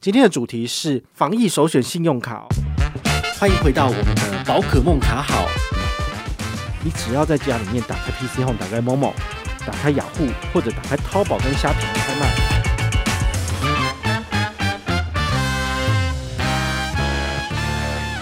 [0.00, 2.46] 今天的主题是防疫首选信用卡哦。
[3.40, 5.48] 欢迎回到我们的宝可梦卡好。
[6.84, 9.12] 你只要在家里面打开 PC Home，打开 Momo，
[9.66, 12.32] 打开雅虎，或者打开淘宝跟虾皮拍卖。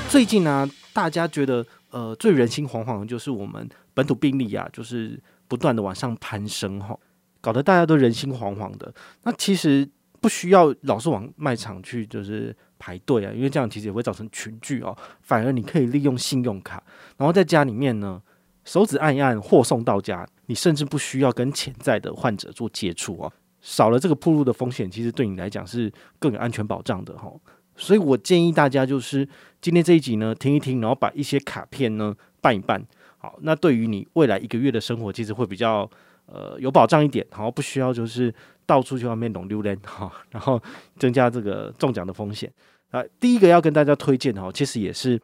[0.09, 6.99] 最近呢、大家觉得呃最人心惶惶的就是我们本土病例啊，就是不断的往上攀升哈，
[7.43, 8.95] 搞得大家都人心惶惶的。
[9.25, 9.91] 那其实。
[10.21, 14.97] 不需要老是往卖场去，就是排队啊，因为这样其实也会造成群聚哦。
[15.21, 16.83] 反而你可以利用信用卡，
[17.17, 18.21] 然后在家里面呢，
[18.65, 27.33] 手指按一按，货送到家，你甚至不需要跟潜在的患者做接触哦，少了这个铺路的风险，其实对你来讲是更有安全保障的哈。
[27.77, 29.29] 所以我建议大家就是
[29.61, 32.83] 今天这一集呢，听一听，然后把一些卡片呢办一办，
[33.19, 35.89] 好，那对于你未来一个月的生活，其实会比较
[36.27, 38.35] 呃有保障一点，然后不需要就是。
[38.67, 40.61] 到处去外面弄溜连 哈，然后
[40.99, 42.53] 增加这个中奖的风险
[42.91, 43.03] 啊。
[43.21, 45.19] 第一个要跟大家推荐哈，其实也是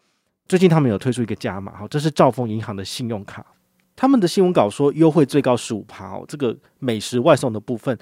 [0.49, 3.45] 最近他们有推出一个加码哈，这是兆丰银行的信用卡，
[3.97, 6.25] 他们的新闻稿说优惠最高十五趴哦。
[6.29, 7.99] 这个美食外送的部分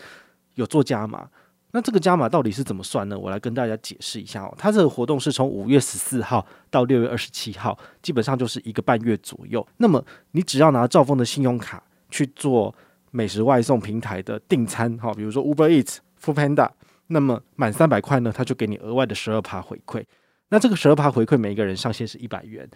[0.56, 1.26] 有做加码，
[1.72, 3.18] 那这个加码到底是怎么算呢？
[3.18, 4.54] 我来跟大家解释一下哦。
[4.58, 9.66] 它这个活动是从五月十四号到六月二十七号，基本上就是一个半月左右。
[9.78, 12.74] 那么你只要拿兆丰的信用卡去做。
[13.10, 16.68] 美食外送平台的订餐，哈，比如说 Uber Eats、Foodpanda，
[17.08, 20.04] 那么满三百块呢，他就给你额外的十二趴回馈。
[20.50, 22.68] 那这个十二趴回馈，每一个人上限是一百元，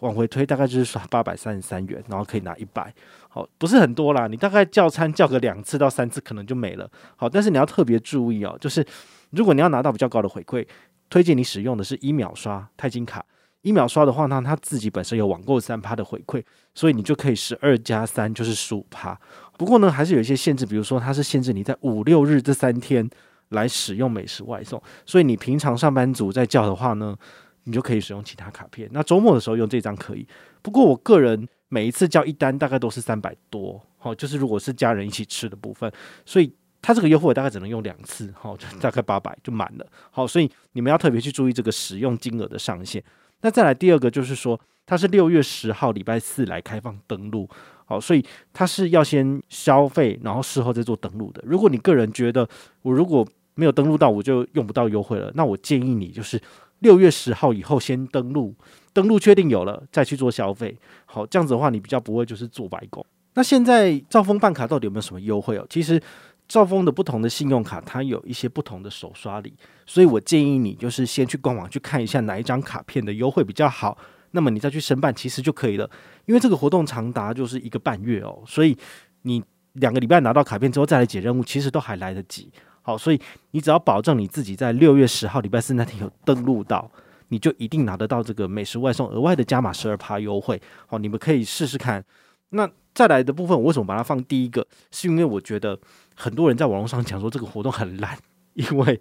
[0.00, 2.92] 往回推大概就是刷八百三十三元，然后可以拿一百，
[3.28, 4.26] 好，不是很多啦。
[4.26, 6.90] 你大概叫餐叫个两次到三次，可能就没了。
[7.16, 8.84] 好，但是你要特别注意哦，就是
[9.30, 10.66] 如果你要拿到比较高的回馈，
[11.08, 13.24] 推荐你使用的是一秒刷钛金卡。
[13.62, 16.42] 一秒刷的话呢，它自己本身有网购三趴的回馈，
[16.74, 19.18] 所以你就可以十二加三就是十五趴。
[19.56, 23.08] 不过呢，还是有一些限制，比如说它是限制你在五六日这三天
[23.50, 27.16] 来使用美食外送，所以你平常上班族在叫的话呢，
[27.64, 28.88] 你就可以使用其他卡片。
[28.92, 30.26] 那周末的时候用这张可以。
[30.60, 35.90] 不过我个人每一次叫一单大概都是三百多，好，就是如果是家人一起吃的部分，
[36.26, 39.86] 所以它这个优惠大概只能用两次，好，就大概八百就满了。
[40.10, 43.00] 好，所以你们要特别去注意这个使用金额的上限。
[43.42, 47.48] 那再来第二个就是说，它是六月十号礼拜四来开放登录，
[47.84, 51.42] 好，所以它是要先消费，然后事后再做登录的。
[51.44, 52.48] 如果你个人觉得
[52.82, 56.40] 我如果没有登录到，我就用不到优惠了，那我建议你就是
[56.78, 58.54] 六月十号以后先登录，
[58.92, 63.04] 登录确定有了再去做消费，好，这样子的话你比较不会就是做白工。
[63.34, 65.66] 那现在兆丰办卡到底有没有什么优惠哦？
[65.68, 66.00] 其实。
[66.48, 69.54] 兆丰的不同的信用卡，它有一些不同的首刷礼，
[69.86, 73.96] 所以我建议你就是先去官网去看一下哪一张卡片的优惠比较好，
[74.32, 75.88] 那么你再去申办其实就可以了。
[76.26, 78.76] 因为这个活动长达就是一个半月哦，所以
[79.22, 79.42] 你
[79.74, 82.52] 两个礼拜拿到卡片之后再来解任务，其实都还来得及。
[82.82, 83.20] 好，所以
[83.52, 86.90] 你只要保证你自己在六月十号礼拜四那天有登录到，
[87.28, 90.60] 你就一定拿得到这个美食外送额外的加码十二趴优惠。
[90.86, 92.04] 好，你们可以试试看。
[92.50, 94.66] 那再来的部分，我为什么把它放第一个？
[94.90, 95.78] 是因为我觉得
[96.14, 98.18] 很多人在网络上讲说这个活动很烂，
[98.54, 99.00] 因为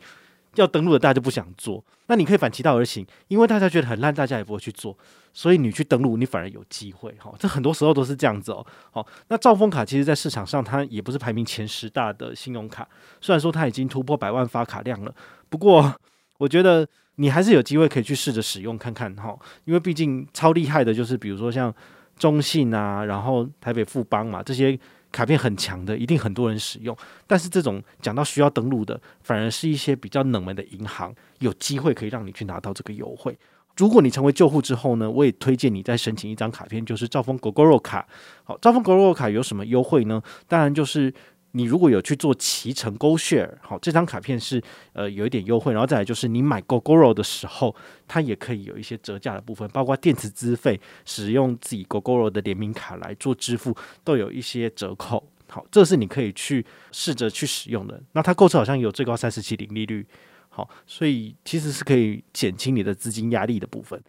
[0.56, 1.84] 要登录的大家就不想做。
[2.08, 4.98] 那你可以反其道而行，因为大家觉得很烂，大家也不会去做，
[5.34, 7.14] 所以你去登录，你反而有机会。
[7.20, 8.66] 哈，这很多时候都是这样子哦。
[8.92, 12.88] 好，那兆丰卡其实在市场上它也不是排名前十大的信用卡，
[13.22, 15.14] 虽然说它已经突破百万发卡量了，
[15.50, 15.94] 不过
[16.38, 21.74] 我觉得你还是有机会可以去试着使用看看哈，因为毕竟超厉害的就是比如说像。
[22.18, 24.78] 中信啊，然后台北富邦嘛，这些
[25.12, 26.96] 卡片很强的，一定很多人使用。
[27.28, 33.38] 但是这种讲到需要登录的，反而是一些比较冷门的银行，有机会可以让你去拿到这个优惠。
[33.78, 38.08] 如果你成为旧户之后呢，我也推荐你再申请一张卡片，就是兆丰 Gogoro 卡。
[38.44, 40.22] 好，兆丰 Gogoro 卡有什么优惠呢？
[40.48, 41.14] 当然就是。
[41.54, 44.62] 你如果有去做骑乘 GoShare，好，这张卡片是
[44.94, 47.76] 呃有一点优惠，然后再来就是你买 Gogoro 的时候，
[48.08, 55.22] 它也可以有一些折价的部分，包括电子资费，使用自己 Gogoro 的联名卡来做支付，都有一些折扣。
[55.50, 58.02] 好，这是你可以去试着去使用的。
[58.14, 60.08] 那它购车好像有最高三十七零利率，
[60.48, 64.02] 好，所以其实是可以减轻你的资金压力的部分。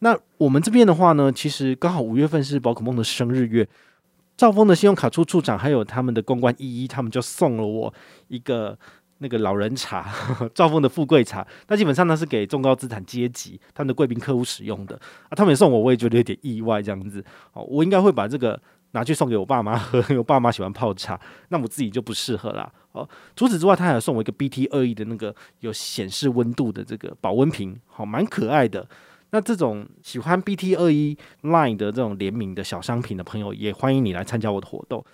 [0.00, 3.66] 那我们这边的话呢，其实刚好五月份是宝可梦的生日月。
[4.40, 7.92] 兆丰的信用卡处处长还有他们的公关一一，他们就送了我
[8.28, 8.74] 一个
[9.18, 10.10] 那个老人茶，
[10.54, 11.46] 兆丰的富贵茶。
[11.68, 14.98] 那基本上呢是给中高资产阶级他们的贵宾客户使用的
[15.28, 15.36] 啊。
[15.36, 17.22] 他们也送我，我也觉得有点意外这样子。
[17.52, 18.58] 哦，我应该会把这个
[18.92, 21.20] 拿去送给我爸妈喝， 因为我爸妈喜欢泡茶，
[21.50, 22.72] 那我自己就不适合啦。
[22.92, 28.88] 哦，除此之外，他还送我一个 BT 二 E 的那个有显示温度的这个保温瓶，好，蛮可爱的。
[29.30, 35.04] 那这种喜欢 BT 二一 Line 的这种联名的小商品的朋友，也欢迎你来参加我的活动。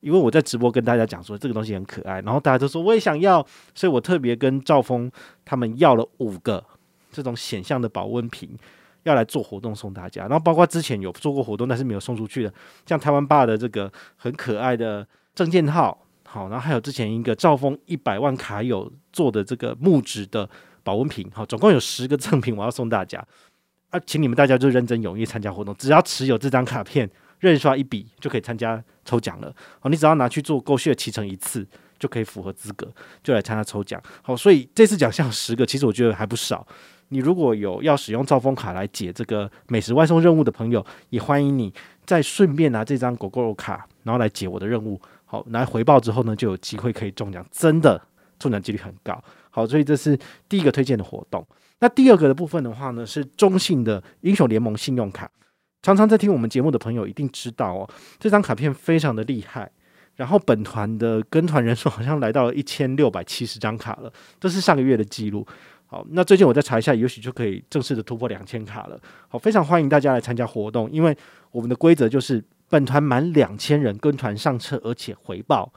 [0.00, 3.44] 因为我在直播跟大家讲说这个东西很可爱，然后大家都说我也想要，
[3.74, 5.10] 所以我特别跟赵峰
[5.44, 6.64] 他们要了五个
[7.10, 8.56] 这种显像的保温瓶，
[9.02, 10.22] 要来做活动送大家。
[10.22, 12.54] 然后包括之前有做过活动，但是没有送出去的，
[12.86, 15.04] 像台湾爸的这个很可爱的
[15.34, 20.48] 证件套，好，然后还有之前一个赵峰一百万卡友做的这个木质的
[20.84, 23.20] 保温瓶，好，总共有十个赠品我要送大家。
[23.90, 27.08] 啊，请你们大家就认真踊跃参加活动，只要持有这张卡片，
[27.38, 29.54] 认刷一笔就可以参加抽奖了。
[29.80, 31.66] 好，你只要拿去做 GoShare 骑乘一次，
[31.98, 32.92] 就可以符合资格，
[33.22, 34.02] 就来参加抽奖。
[34.20, 36.66] 好，所以这次奖项十个，其实我觉得还不少。
[37.08, 41.72] 你如果有要使用兆丰卡来解这个美食外送任务的朋友，也欢迎你
[42.04, 45.00] 再顺便拿这张狗狗卡，然后来解我的任务。
[45.24, 48.02] 好，来回报之后呢，就有机会可以中奖，真的
[48.38, 49.22] 中奖几率很高。
[49.50, 50.18] 好，所以这是
[50.48, 51.46] 第一个推荐的活动。
[51.80, 55.30] 那第二个的部分的话呢，是中信的英雄联盟信用卡。
[55.82, 57.88] 常常在听我们节目的朋友一定知道哦，
[58.18, 59.70] 这张卡片非常的厉害。
[60.16, 65.46] 然后本团的跟团人数好像来到了一千六百七十张卡了，这是上个月的记录。
[65.86, 69.00] 好，那最近我再查一下，也许就可以正式的突破两千卡了。
[69.28, 71.16] 好，非常欢迎大家来参加活动，因为
[71.52, 75.72] 我们的规则就是本团满两千人跟团上车，而且回报。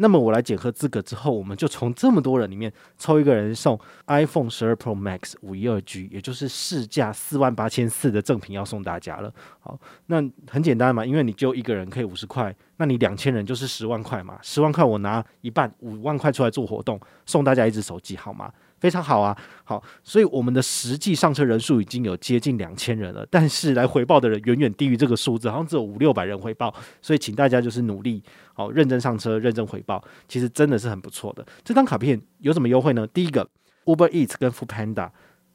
[0.00, 9.32] 那么我来检核资格之后，我们就从这么多人里面抽一个人送 iPhone 十二 Pro Max 五一二 G，也就是市价四万八千四的赠品要送大家了。
[9.58, 18.52] 好，那很简单嘛，因为你就一个人可以五十块，那你两千人就是十万块嘛，十万块我拿一半五万块出来做活动，送大家一只手机，好吗？
[18.78, 26.72] 非常好啊，好，所以我们的实际上车人数已经有接近两千人了，但是来回报的人远远低于这个数字，好像只有五六百人回报，
[27.02, 28.22] 所以请大家就是努力，
[28.54, 31.44] 好，认真上车，认真回报，其实真的是很不错的。
[31.64, 33.06] 这张卡片有什么优惠呢？
[33.08, 33.48] 第一个
[33.84, 35.10] ，Uber Eats 跟 Foodpanda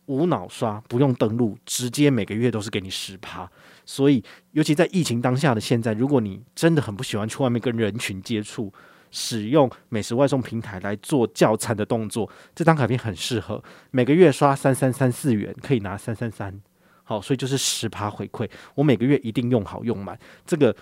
[0.08, 3.50] 无脑刷，不用登录，直接每个月都是给你十趴，
[3.86, 4.22] 所以
[4.52, 8.74] 尤其在疫情当下的现在，如果你真的很不喜欢去外面跟人群接触。
[9.16, 13.64] 使用美食外送平台来做叫餐的动作，这张卡片很适合。
[13.92, 16.60] 每个月刷三三三四元可以拿三三三，
[17.04, 18.50] 好，所以就是十趴回馈。
[18.74, 20.18] 我每个月一定用好用满，
[20.48, 20.76] 这个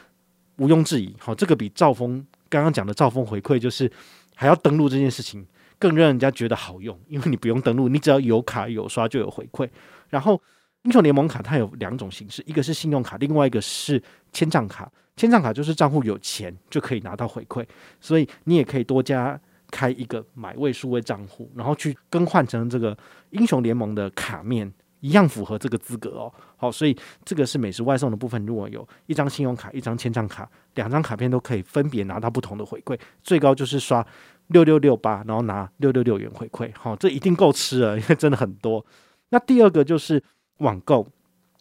[0.56, 1.14] 毋庸置疑。
[1.20, 3.92] 好，这个比兆丰刚刚讲的兆丰回馈就是
[4.34, 5.46] 还要登录这件事情
[5.78, 9.70] 更让人家觉得好用，因为你不用登录，你只要有卡有刷就有回馈。
[10.08, 10.42] 然后
[10.84, 14.02] 英雄联盟卡它有两种形式，一个是信用卡，另外一个是
[14.32, 14.90] 签账卡。
[15.22, 17.64] 签账卡就是账户有钱就可以拿到回馈，
[18.00, 19.40] 所以你也可以多加
[19.70, 22.98] 开一个买位数位账户，然后去更换成这个
[23.30, 26.34] 英雄联盟的卡面，一样符合这个资格哦。
[26.58, 34.04] 好，所以这个是美食外送的部分，如果有一张信用卡、一张签账卡，两张卡片都可以分别拿到不同的回馈，最高就是刷
[34.48, 36.72] 六六六八，然后拿六六六元回馈。
[36.76, 38.84] 好，这一定够吃了，因为真的很多。
[39.30, 40.24] 那第二个就是
[40.58, 41.08] 网购，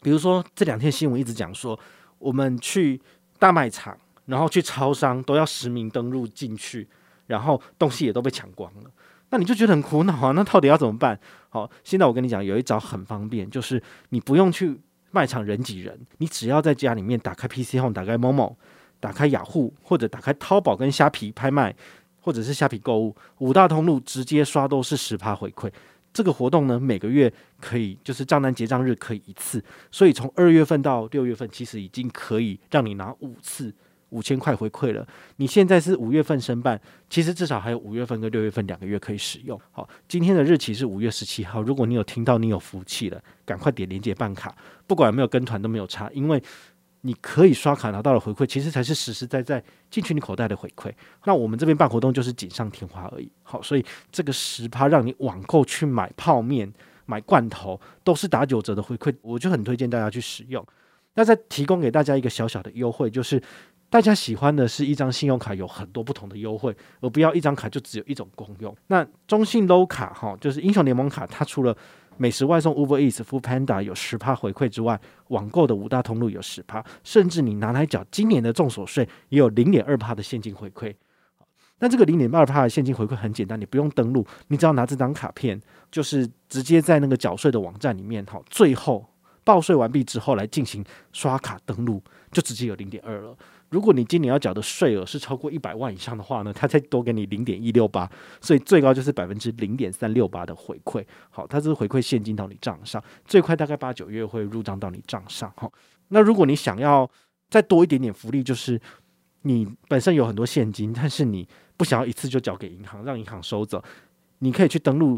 [0.01, 1.79] 比如说这两天新闻一直讲说，
[2.17, 2.99] 我们去。
[3.41, 3.97] 大卖场，
[4.27, 6.87] 然后去超商都要实名登录进去，
[7.25, 8.91] 然后东西也都被抢光了，
[9.31, 10.31] 那你就觉得很苦恼啊！
[10.33, 11.19] 那到底要怎么办？
[11.49, 14.79] 好，现在我跟你讲，有一招很方便，就是你不用去
[15.09, 18.53] 卖场人挤人，你只要在家里面打开 PC Home，打开 Momo，
[18.99, 21.75] 打开雅虎，或者打开淘宝跟虾皮拍卖，
[22.19, 25.71] 或者是虾皮购物，五大通路直接刷都是十趴回馈。
[26.13, 33.73] 这个活动呢，每个月可以就是账单结账日可以一次，所以从二月份到六月份，其实已经可以让你拿五次
[34.09, 35.07] 五千块回馈了。
[35.37, 36.79] 你现在是五月份申办，
[37.09, 39.59] 其实至少还有五月份跟六月份两个月可以使用。
[39.71, 46.41] 好，今天的日期是五月十七号，如果你有听到，你有福气了，赶快点连接办卡，不管有没有跟团都没有差，因为。
[47.01, 50.91] 你可以刷卡拿到的回馈，其实才是实实在在进去你口袋的回馈。
[51.25, 53.31] 那我们这边办活动就是锦上添花而已。
[53.43, 56.71] 好，所以这个十趴让你网购去买泡面、
[57.05, 60.65] 买罐头都是打九折的回馈，我就很推荐大家去使用。
[61.15, 63.41] 那再提供给大家一个小小的优惠，就是
[63.89, 68.73] 大家喜欢的是一张信用卡有很多不同的优惠，而不要一张卡就只有一种功用。
[68.87, 71.75] 那中信 Low 卡哈，就是英雄联盟卡，它除了
[72.21, 80.93] 美食外送 Uber Eats、Foodpanda 有十趴回馈之外，网购的五大通路有十趴，甚至你拿来缴今年的重所税也有零点二趴的现金回馈。
[81.79, 85.59] 那这个零点二趴的现金回馈很简单，你不用登录，你只要拿这张卡片，
[85.89, 89.03] 就是直接在那个缴税的网站里面，好，最后
[89.43, 93.35] 报税完毕之后来进行刷卡登录，就直接有零点二了。
[93.71, 98.09] 如果你今年要缴的税额是超过一百万以上的话呢，它再多给你零点一六八，
[98.41, 101.03] 所以最高就是百分之零点三六八的回馈。
[101.29, 105.51] 好，它是回馈现金到你账上，最快大概八九月会入账到你账上。
[105.55, 105.71] 好，
[106.09, 107.09] 那如果你想要
[107.49, 108.79] 再多一点点福利，就是
[109.43, 111.47] 你本身有很多现金，但是你
[111.77, 113.81] 不想要一次就缴给银行，让银行收走，
[114.39, 115.17] 你可以去登录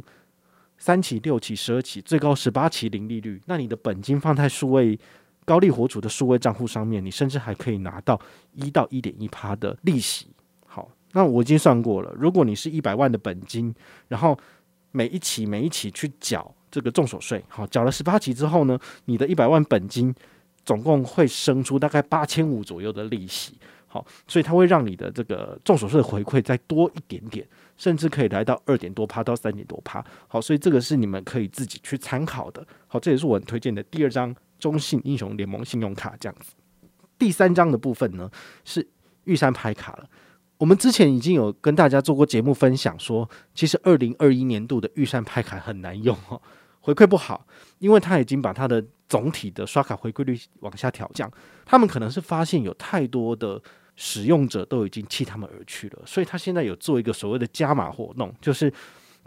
[0.78, 3.42] 三期、六期、十二期，最高十八期零利率。
[3.48, 5.00] 那你的本金放在数位。
[5.46, 8.20] 高利活储的数位账户上面，你甚至还可以拿到
[8.54, 10.28] 一到一点一趴的利息。
[10.66, 13.74] 好那我已经算过了，如果你是一百万的本金，
[14.08, 14.38] 然后
[14.92, 20.14] 每一期每一期去缴这个重手税，好，缴了十八期之后呢，你的一百万本金
[20.66, 23.58] 总共会生出大概八千五左右的利息，
[23.94, 27.48] 好，所以它会让你的这个众所税的回馈再多一点点，
[27.78, 36.54] 甚至可以来到二点多趴到三点多趴，好，所以这个是你们可以自己去参考的，好，这也是我很推荐的第二张中信英雄联盟信用卡这样子。
[37.20, 38.28] 第三张的部分呢
[38.66, 38.90] 是
[39.26, 40.10] 玉山拍卡了。
[40.58, 46.42] 我们之前已经有跟大家做过节目分享，说其实二零二一年度的玉山拍卡很难用哦，
[46.80, 47.46] 回馈不好，
[47.78, 51.32] 因为他已经把他的总体的刷卡回馈率往下调降。
[51.66, 53.62] 他们可能是发现有太多的
[53.96, 58.72] 使用者都已经弃他们而去了，所以他现在有做一个所谓的加码活动，就是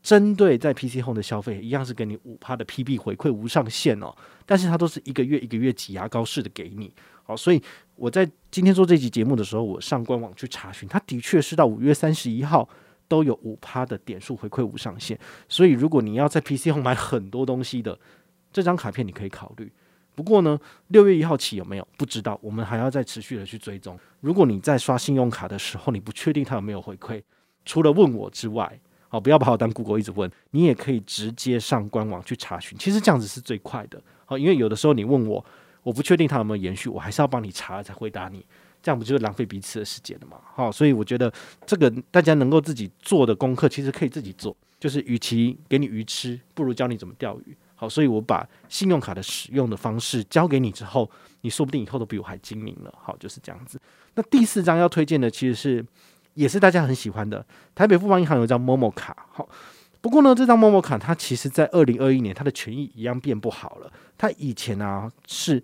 [0.02, 6.92] 针对在 PC Home 的消费，一样是给你五趴的 PB 回馈无上限哦，但是它都是一个月一个月挤牙膏式的给你。
[7.22, 7.60] 好，所以
[7.96, 12.68] 我在今天做这期节目的时候，我上官网去查询，它的确是到五月三十一号
[13.08, 15.18] 都有五趴的点数回馈无上限。
[15.48, 17.98] 所以如果你要在 PC Home 买很多东西的
[18.52, 19.72] 这张卡片，你可以考虑。
[20.16, 20.58] 不过呢，
[20.88, 23.96] 六月一号起有没有不知道，我们还要再持续的去追踪。
[24.20, 27.22] 如果你在刷信用卡的时候，你不确定它有没有回馈，
[27.64, 32.76] 除了问我之外，好，不要把我当 Google 一直问，你也可以直接上官网去查询。
[32.76, 35.44] 其实这样子是最快的，好，因为有的时候你问我。
[35.86, 38.44] 我不确定它有没有延续，我还是要帮你查了才回答你，
[38.82, 40.36] 这样不就是浪费彼此的时间了吗？
[40.52, 41.32] 好，所以我觉得
[41.64, 44.56] 这个大家能够自己做的功课，其实可以自己做。
[44.80, 47.56] 就是与其给你鱼吃，不如教你怎么钓鱼。
[47.76, 51.08] 好，所以我把信用卡的使用的方式教给你之后，
[51.42, 52.92] 你说不定以后都比我还精明了。
[53.00, 53.80] 好，就是这样子。
[54.14, 55.86] 那第四张要推荐的，其实是
[56.34, 59.14] 也是大家很喜欢的，台北富邦银行有一张 Momo 卡。
[59.30, 59.48] 好。
[60.02, 63.92] 不过呢，这张 Momo 卡它其实，在二零二一年，它的权益一样变不好了。
[64.16, 65.60] 它以前啊是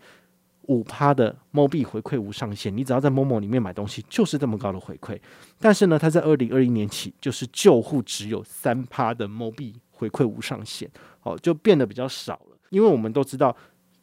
[0.62, 5.16] 五趴的 Mobi 回馈无上限，你只要在 Momo 里面买东西，就是这么高的回馈。
[5.61, 10.90] 但是呢，它在二零二一年起，就是旧户只有三趴的 Mobi 回馈无上限，
[11.23, 12.56] 哦，就变得比较少了。
[12.71, 13.56] 因为我们都知道，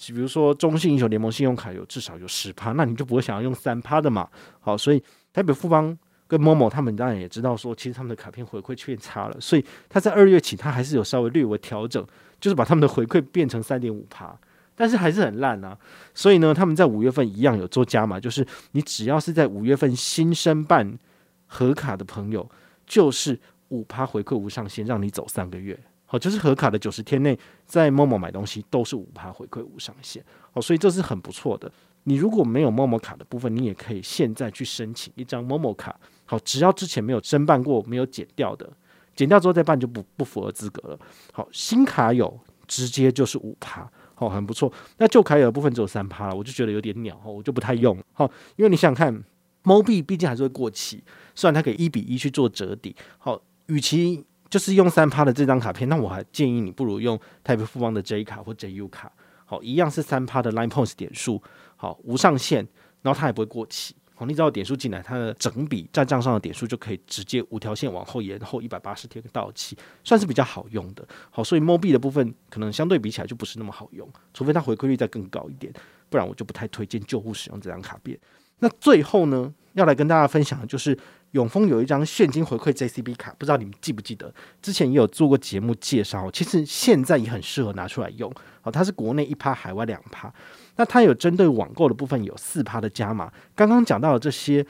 [0.08, 4.30] 比如说中信英雄联盟信用卡有至少有十趴，那你就不会想要用三趴的嘛。
[4.62, 5.04] 好，所以
[5.34, 5.98] 台北富邦。
[6.30, 12.06] 跟 Momo 他们当然也知道说，其实他们的卡片回馈变差了，所以他在二月起，他还是有稍微略微调整，
[12.40, 14.38] 就是把他们的回馈变成三点五趴，
[14.76, 15.76] 但是还是很烂啊。
[16.14, 21.00] 所以呢，他们在五月份一样有做加码，就是你只要是在五月份新申办
[21.48, 22.48] 合卡的朋友，
[22.86, 23.40] 就是
[23.70, 25.80] 五趴回馈无上限，让你走三个月。
[26.06, 30.24] 好，就是合卡的九十天内在 Momo 买东西都是五趴回馈无上限。
[30.52, 31.72] 好，所以这是很不错的。
[32.06, 36.00] 你如果没有 Momo 卡的部分，你也可以现在去申请一张 Momo 卡。
[36.26, 38.68] 好，只要之前没有申办过、没有减掉的，
[39.16, 41.00] 减掉之后再办就不不符合资格了。
[41.32, 44.72] 好，新卡有直接就是五趴，好，很不错。
[44.98, 47.96] 那旧卡有的部分只有三趴了，我就觉得有点鸟，我就不太用。
[48.14, 49.24] 好，因为你想想看
[49.64, 51.04] ，Mobi 毕竟还是会过期，
[51.36, 52.96] 虽然它可以一比一去做折抵。
[53.20, 59.12] 好，与其就是用三趴的这张卡片，那我还建议你不如用台北富邦的 J 卡或 JU 卡。
[59.46, 61.42] 好，一样是三趴的 Line Points 点数，
[61.76, 62.68] 好，无上限，
[63.02, 63.96] 然后它也不会过期。
[64.14, 71.08] 好，你只要点数进来，它的整笔在账上的点数就可以直接无条件往后延后一百八十天到期，算是比较好用的。
[71.32, 75.74] 好，所以 MoB 的部分可能相对比起来就不是那么好用，除非它回馈率再更高一点，
[76.10, 78.20] 不然我就不太推荐旧户使用这张卡片。
[78.60, 80.98] 那最后呢，要来跟大家分享的就是
[81.32, 84.34] 永丰有一张现金回馈 JCB 卡，不知道你们记不记得？
[84.62, 88.32] 之前也有做过节目介绍，其实现在也很适合拿出来用。
[88.62, 90.34] 好，它是国内一趴，海外两趴。
[90.76, 94.66] 那它有针对网购的部分有四趴的加码，刚刚讲到的这些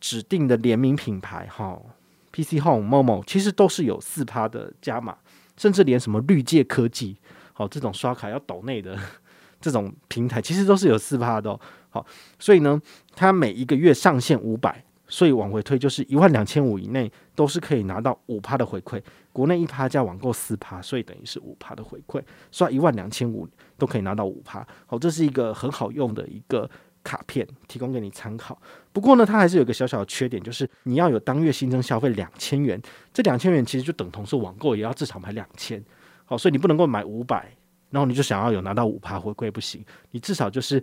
[0.00, 1.80] 指定的联名品牌，哈
[2.32, 5.16] ，PC Home、Momo 其实都是有四趴的加码，
[5.56, 7.16] 甚至连什么绿界科技，
[7.52, 8.98] 好，这种刷卡要抖内的
[9.64, 11.58] 这种平台，其实都是有四趴的哦。
[11.88, 12.06] 好，
[12.38, 12.78] 所以呢，
[13.16, 14.84] 它每一个月上限五百。
[15.06, 19.00] 所以往回推就是一万两千五以内都是可以拿到五趴的回馈，
[19.34, 24.66] 国内一趴加网购四趴，所以等于是五趴的回馈，刷一万两千五都可以拿到五趴。
[24.86, 26.68] 好，这是一个很好用的一个
[27.04, 28.58] 卡片，提供给你参考。
[28.94, 32.80] 不过呢，它还是有个小小的缺点，就是你要有当月新增消费两千元，
[33.12, 35.84] 这两千元其实就等同是网购也要至少买两千。
[36.24, 37.54] 好，所以你不能够买五百，
[37.94, 40.82] 然后你就想要有拿到五趴回馈不行，你至少就是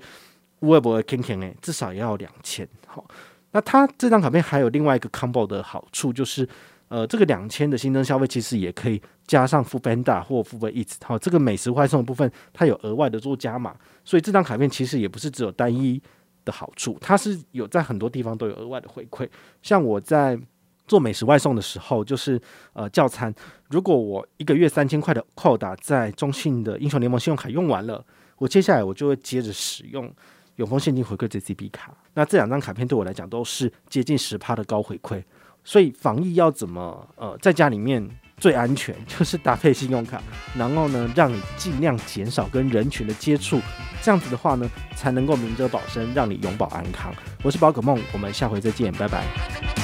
[0.61, 2.67] 微博 King King 诶，至少也要两千。
[2.87, 3.05] 好。
[3.53, 6.47] 那它这张卡片还有另外一个 combo 的好处，就是，
[6.87, 13.75] 呃，这个两千的新增消费其实也可以加上 f o o panda 或 Uber Eats，好，这个美食外送的部分它有额外的做加码，
[14.05, 16.01] 所以这张卡片其实也不是只有单一
[16.45, 19.27] 的好处，它是有在很多地方都有额外的回馈。
[19.61, 20.39] 像我在
[20.91, 22.37] 做美食外送的时候，就是
[22.73, 23.33] 呃叫餐，
[23.69, 28.03] 如果我一个月三千块的扣打在中信的英雄联盟信用卡用完了，
[28.39, 30.13] 我接下来我就会接着使用。
[30.57, 35.23] 永丰现金回馈 JCB 卡，那这两张卡片对我来讲都是接近十趴的高回馈，
[35.63, 38.05] 所以防疫要怎么呃在家里面
[38.37, 40.21] 最安全， 就是搭配信用卡，
[40.55, 43.61] 然后呢让你尽量减少跟人群的接触，
[44.03, 47.11] 这样子的话呢才能够明哲保身，让你永保安康。
[47.43, 49.80] 我是宝可梦，我们下回再见，拜拜。